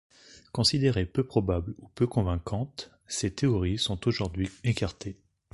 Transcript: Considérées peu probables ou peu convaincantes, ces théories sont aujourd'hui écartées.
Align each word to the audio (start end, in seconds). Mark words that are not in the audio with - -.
Considérées 0.51 1.05
peu 1.05 1.23
probables 1.23 1.75
ou 1.77 1.87
peu 1.93 2.07
convaincantes, 2.07 2.89
ces 3.05 3.31
théories 3.35 3.77
sont 3.77 4.07
aujourd'hui 4.07 4.49
écartées. 4.63 5.19